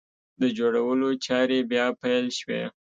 [0.41, 2.63] د جوړولو چارې بیا پیل شوې!